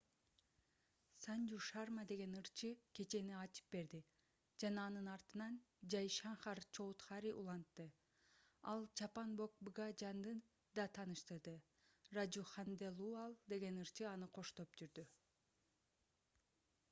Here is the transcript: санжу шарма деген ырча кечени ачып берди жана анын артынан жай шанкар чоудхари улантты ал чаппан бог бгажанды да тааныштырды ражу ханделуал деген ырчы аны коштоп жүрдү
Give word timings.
санжу 1.23 1.57
шарма 1.69 2.03
деген 2.11 2.31
ырча 2.39 2.69
кечени 2.97 3.33
ачып 3.41 3.67
берди 3.75 3.99
жана 4.63 4.85
анын 4.91 5.09
артынан 5.15 5.59
жай 5.95 6.07
шанкар 6.15 6.61
чоудхари 6.77 7.31
улантты 7.41 7.85
ал 8.73 8.81
чаппан 9.01 9.29
бог 9.41 9.51
бгажанды 9.69 10.33
да 10.79 10.85
тааныштырды 10.97 11.55
ражу 12.19 12.43
ханделуал 12.55 13.33
деген 13.55 13.75
ырчы 13.85 14.09
аны 14.15 14.31
коштоп 14.39 14.81
жүрдү 14.81 15.05